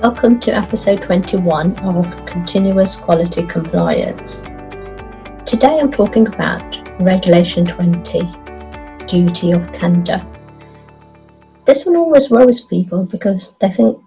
[0.00, 4.42] Welcome to episode 21 of Continuous Quality Compliance.
[5.44, 8.20] Today I'm talking about Regulation 20
[9.06, 10.24] Duty of Candour.
[11.64, 13.98] This one always worries people because they think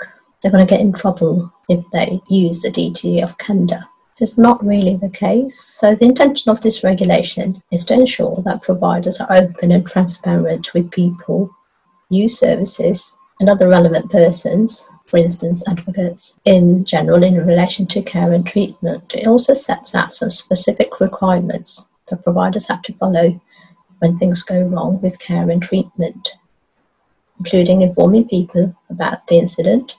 [0.41, 3.83] they're going to get in trouble if they use the duty of candour.
[4.21, 5.59] It's not really the case.
[5.59, 10.73] So, the intention of this regulation is to ensure that providers are open and transparent
[10.73, 11.53] with people,
[12.09, 18.31] use services, and other relevant persons for instance, advocates in general in relation to care
[18.31, 19.13] and treatment.
[19.13, 23.39] It also sets out some specific requirements that providers have to follow
[23.99, 26.29] when things go wrong with care and treatment,
[27.39, 29.95] including informing people about the incident,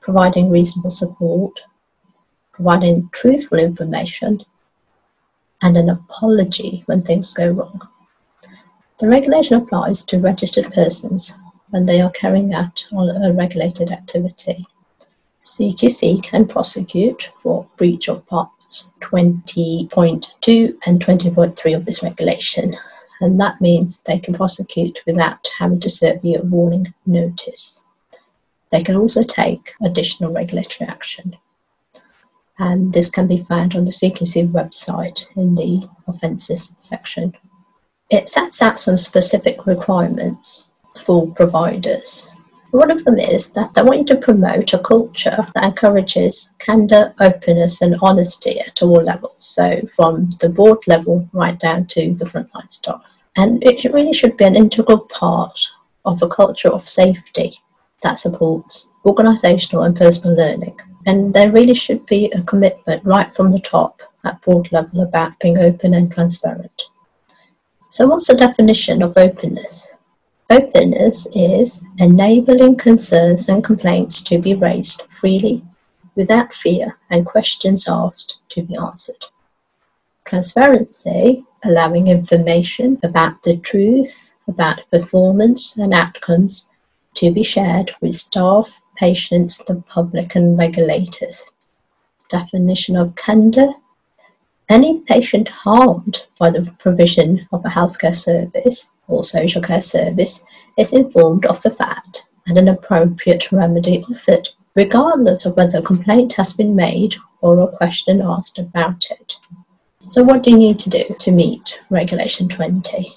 [0.00, 1.60] providing reasonable support,
[2.52, 4.44] providing truthful information,
[5.60, 7.80] and an apology when things go wrong.
[9.00, 11.34] The regulation applies to registered persons
[11.74, 14.64] when they are carrying out a regulated activity.
[15.42, 22.76] CQC can prosecute for breach of parts 20.2 and 20.3 of this regulation,
[23.20, 27.82] and that means they can prosecute without having to serve you a warning notice.
[28.70, 31.36] They can also take additional regulatory action,
[32.56, 37.34] and this can be found on the CQC website in the offences section.
[38.10, 42.28] It sets out some specific requirements for providers.
[42.74, 47.14] One of them is that they want you to promote a culture that encourages candour,
[47.20, 49.46] openness, and honesty at all levels.
[49.46, 53.00] So, from the board level right down to the frontline staff.
[53.36, 55.60] And it really should be an integral part
[56.04, 57.54] of a culture of safety
[58.02, 60.76] that supports organisational and personal learning.
[61.06, 65.38] And there really should be a commitment right from the top at board level about
[65.38, 66.82] being open and transparent.
[67.90, 69.93] So, what's the definition of openness?
[70.50, 75.64] Openness is enabling concerns and complaints to be raised freely,
[76.14, 79.24] without fear, and questions asked to be answered.
[80.26, 86.68] Transparency, allowing information about the truth, about performance and outcomes
[87.14, 91.50] to be shared with staff, patients, the public, and regulators.
[92.28, 93.74] Definition of candour
[94.68, 100.44] any patient harmed by the provision of a healthcare service or social care service
[100.78, 106.34] is informed of the fact and an appropriate remedy offered, regardless of whether a complaint
[106.34, 109.36] has been made or a question asked about it.
[110.10, 113.08] So, what do you need to do to meet Regulation 20?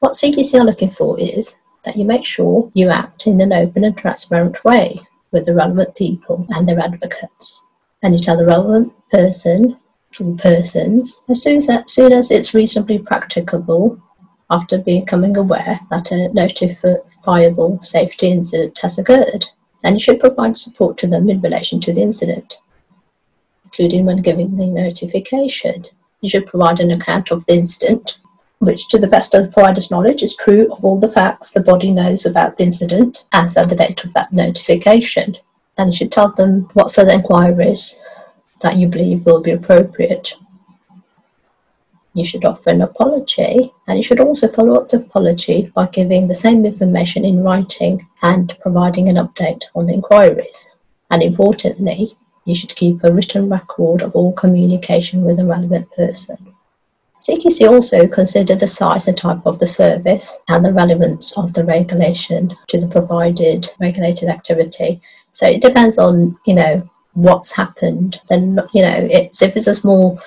[0.00, 3.84] What CQC are looking for is that you make sure you act in an open
[3.84, 4.98] and transparent way
[5.30, 7.60] with the relevant people and their advocates,
[8.02, 9.78] and you tell the relevant person
[10.20, 14.00] or persons as soon as, as soon as it's reasonably practicable
[14.50, 19.44] after becoming aware that a notifiable safety incident has occurred.
[19.82, 22.58] Then you should provide support to them in relation to the incident,
[23.64, 25.86] including when giving the notification.
[26.20, 28.18] You should provide an account of the incident,
[28.58, 31.60] which, to the best of the provider's knowledge, is true of all the facts the
[31.60, 35.36] body knows about the incident as at the date of that notification.
[35.76, 38.00] And you should tell them what further inquiries
[38.62, 40.34] that you believe will be appropriate.
[42.14, 46.26] You should offer an apology, and you should also follow up the apology by giving
[46.26, 50.74] the same information in writing and providing an update on the inquiries.
[51.10, 56.54] And importantly, you should keep a written record of all communication with the relevant person.
[57.20, 61.64] CQC also consider the size and type of the service and the relevance of the
[61.64, 65.00] regulation to the provided regulated activity.
[65.32, 66.88] So it depends on, you know,
[67.18, 70.20] what's happened, then you know it's if it's a small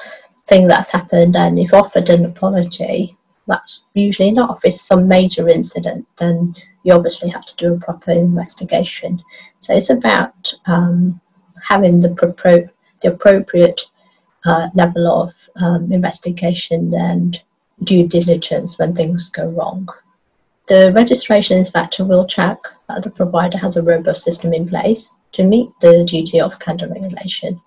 [0.52, 3.18] thing that's happened and you've offered an apology,
[3.48, 4.58] that's usually enough.
[4.58, 6.54] If it's some major incident, then
[6.84, 9.24] you obviously have to do a proper investigation.
[9.60, 11.22] So it's about um,
[11.64, 12.10] having the,
[13.02, 13.82] the appropriate
[14.46, 17.42] uh, level of um, investigation and
[17.86, 19.88] due diligence when things go wrong.
[20.68, 22.58] The registration inspector will check
[22.90, 26.90] that the provider has a robust system in place to meet the duty of candour
[26.90, 27.62] regulation.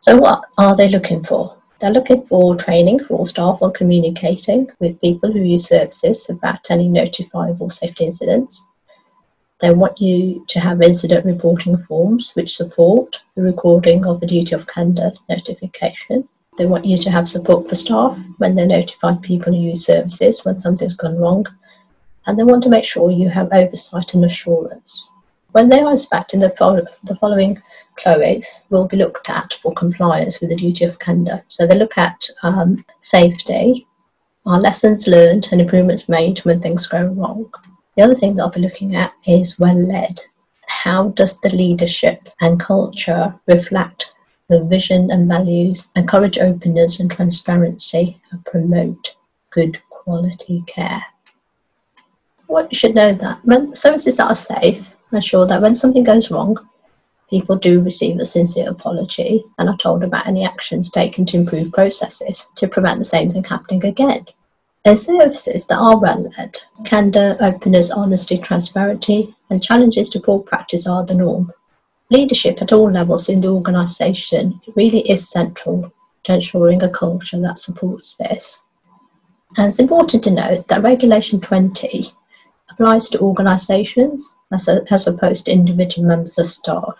[0.00, 1.56] So, what are they looking for?
[1.84, 6.70] They're looking for training for all staff on communicating with people who use services about
[6.70, 8.66] any notifiable safety incidents.
[9.60, 14.54] They want you to have incident reporting forms which support the recording of a duty
[14.54, 16.26] of candour notification.
[16.56, 20.42] They want you to have support for staff when they notify people who use services
[20.42, 21.44] when something's gone wrong.
[22.26, 25.06] And they want to make sure you have oversight and assurance.
[25.54, 26.48] When they are inspecting, the,
[27.04, 27.56] the following
[28.00, 31.44] KLOEs will be looked at for compliance with the duty of candour.
[31.46, 33.86] So they look at um, safety,
[34.46, 37.52] our lessons learned and improvements made when things go wrong.
[37.96, 40.20] The other thing they'll be looking at is well led.
[40.66, 44.12] how does the leadership and culture reflect
[44.48, 49.14] the vision and values, encourage openness and transparency, and promote
[49.50, 51.04] good quality care.
[52.48, 56.56] What you should know that when services are safe, ensure that when something goes wrong,
[57.30, 61.72] people do receive a sincere apology and are told about any actions taken to improve
[61.72, 64.26] processes to prevent the same thing happening again.
[64.84, 70.86] In services that are well led, candour, openness, honesty, transparency, and challenges to poor practice
[70.86, 71.52] are the norm.
[72.10, 75.90] Leadership at all levels in the organisation really is central
[76.24, 78.60] to ensuring a culture that supports this.
[79.56, 82.12] And it's important to note that Regulation 20
[82.74, 86.94] applies to organisations as, as opposed to individual members of staff.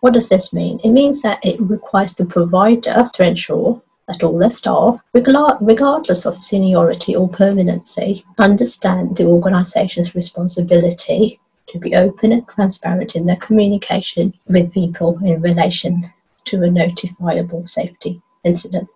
[0.00, 0.80] What does this mean?
[0.82, 6.42] It means that it requires the provider to ensure that all their staff, regardless of
[6.42, 11.38] seniority or permanency, understand the organisation's responsibility
[11.68, 16.12] to be open and transparent in their communication with people in relation
[16.44, 18.88] to a notifiable safety incident.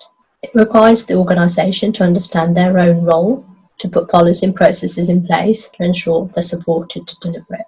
[0.43, 3.47] It requires the organisation to understand their own role,
[3.79, 7.67] to put policy and processes in place to ensure they're supported to deliver it.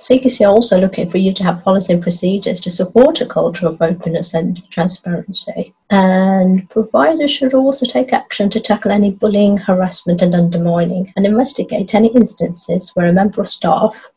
[0.00, 3.66] CQC are also looking for you to have policy and procedures to support a culture
[3.66, 5.74] of openness and transparency.
[5.90, 11.94] And providers should also take action to tackle any bullying, harassment, and undermining, and investigate
[11.94, 14.10] any instances where a member of staff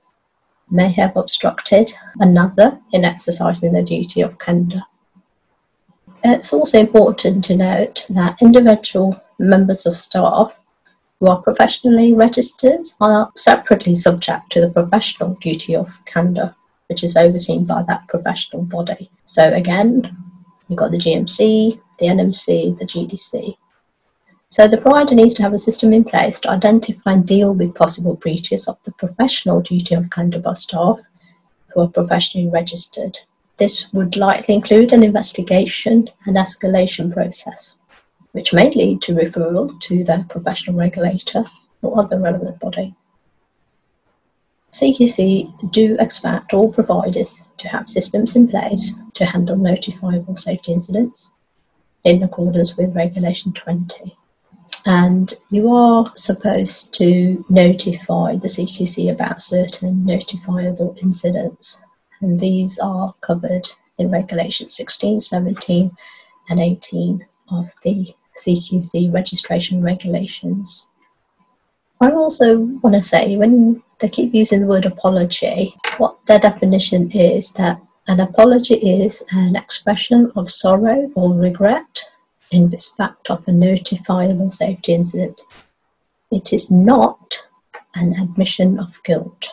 [0.72, 1.92] may have obstructed
[2.22, 4.84] another in exercising their duty of candour.
[6.24, 10.58] It's also important to note that individual members of staff
[11.24, 16.54] who are professionally registered are separately subject to the professional duty of candour,
[16.90, 19.10] which is overseen by that professional body.
[19.24, 20.18] So again,
[20.68, 23.56] you've got the GMC, the NMC, the GDC.
[24.50, 27.74] So the provider needs to have a system in place to identify and deal with
[27.74, 31.00] possible breaches of the professional duty of candour by staff
[31.70, 33.18] who are professionally registered.
[33.56, 37.80] This would likely include an investigation and escalation process
[38.34, 41.46] which may lead to referral to the professional regulator
[41.82, 42.94] or other relevant body.
[44.72, 51.32] CQC do expect all providers to have systems in place to handle notifiable safety incidents
[52.04, 54.18] in accordance with Regulation 20.
[54.88, 61.84] And you are supposed to notify the CQC about certain notifiable incidents,
[62.20, 63.70] and these are covered
[64.00, 65.96] in Regulation 16, 17,
[66.50, 68.08] and 18 of the
[68.38, 70.86] CQC registration regulations.
[72.02, 77.10] I also want to say when they keep using the word apology, what their definition
[77.12, 82.04] is that an apology is an expression of sorrow or regret
[82.52, 85.42] in respect of a notifiable safety incident.
[86.32, 87.48] It is not
[87.96, 89.48] an admission of guilt.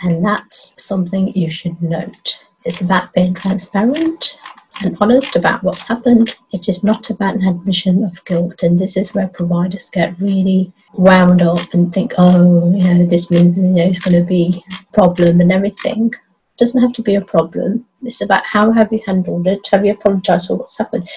[0.00, 2.40] And that's something you should note.
[2.64, 4.38] It's about being transparent
[4.82, 6.36] and honest about what's happened.
[6.52, 10.72] It is not about an admission of guilt, and this is where providers get really
[10.94, 14.64] wound up and think, oh, you know, this means you know it's going to be
[14.72, 16.06] a problem and everything.
[16.08, 17.86] It doesn't have to be a problem.
[18.02, 19.66] It's about how have you handled it?
[19.70, 21.08] Have you apologised for what's happened?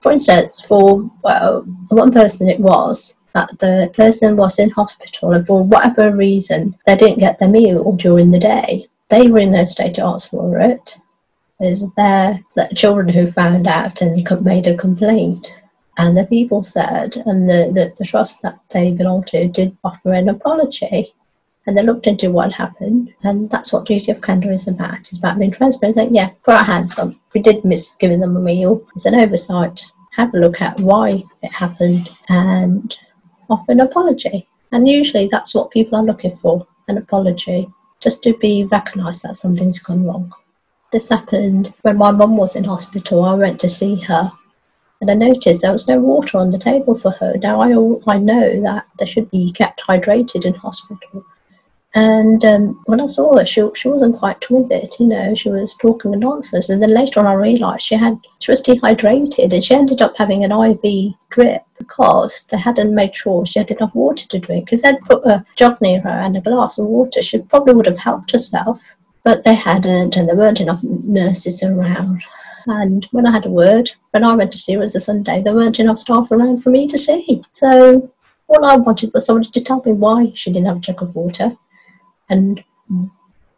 [0.00, 5.46] For instance, for well, one person it was that the person was in hospital and
[5.46, 8.88] for whatever reason they didn't get their meal during the day.
[9.08, 10.96] They were in no state to ask for it
[11.60, 15.56] is there that children who found out and made a complaint.
[15.98, 20.12] And the people said, and the, the, the trust that they belong to did offer
[20.12, 21.12] an apology.
[21.66, 24.98] And they looked into what happened, and that's what duty of candour is about.
[25.00, 27.12] It's about being transparent, saying, yeah, put our hands up.
[27.34, 28.84] We did miss giving them a meal.
[28.96, 29.84] It's an oversight.
[30.16, 32.96] Have a look at why it happened and
[33.50, 34.48] offer an apology.
[34.72, 37.68] And usually that's what people are looking for, an apology,
[38.00, 40.32] just to be recognised that something's gone wrong.
[40.92, 43.24] This happened when my mum was in hospital.
[43.24, 44.30] I went to see her
[45.00, 47.34] and I noticed there was no water on the table for her.
[47.38, 47.70] Now I,
[48.12, 51.24] I know that they should be kept hydrated in hospital.
[51.94, 55.48] And um, when I saw her, she, she wasn't quite with it, you know, she
[55.48, 56.68] was talking nonsense.
[56.68, 60.16] And then later on, I realised she had she was dehydrated and she ended up
[60.16, 64.72] having an IV drip because they hadn't made sure she had enough water to drink.
[64.72, 67.86] If they'd put a jug near her and a glass of water, she probably would
[67.86, 68.80] have helped herself
[69.24, 72.22] but they hadn't, and there weren't enough nurses around.
[72.66, 75.42] And when I had a word, when I went to see her as a Sunday,
[75.42, 77.42] there weren't enough staff around for me to see.
[77.52, 78.12] So
[78.48, 81.14] all I wanted was somebody to tell me why she didn't have a jug of
[81.14, 81.56] water
[82.28, 82.62] and,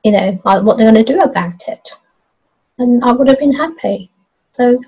[0.05, 1.89] you know, what they're going to do about it.
[2.79, 4.11] And I would have been happy.
[4.53, 4.81] So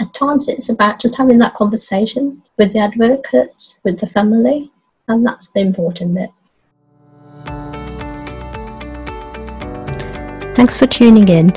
[0.00, 4.70] at times it's about just having that conversation with the advocates, with the family,
[5.08, 6.30] and that's the important bit.
[10.54, 11.52] Thanks for tuning in.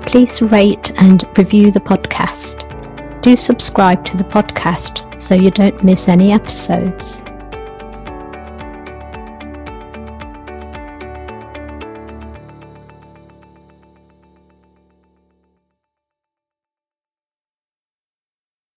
[0.00, 2.70] Please rate and review the podcast.
[3.20, 7.22] Do subscribe to the podcast so you don't miss any episodes.